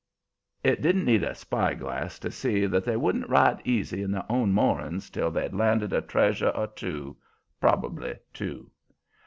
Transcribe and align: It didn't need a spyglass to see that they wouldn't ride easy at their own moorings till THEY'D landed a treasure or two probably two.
It 0.63 0.81
didn't 0.81 1.05
need 1.05 1.21
a 1.21 1.35
spyglass 1.35 2.17
to 2.21 2.31
see 2.31 2.65
that 2.65 2.83
they 2.85 2.97
wouldn't 2.97 3.29
ride 3.29 3.61
easy 3.65 4.01
at 4.01 4.09
their 4.09 4.25
own 4.29 4.51
moorings 4.51 5.11
till 5.11 5.29
THEY'D 5.29 5.53
landed 5.53 5.93
a 5.93 6.01
treasure 6.01 6.49
or 6.49 6.65
two 6.65 7.17
probably 7.59 8.15
two. 8.33 8.71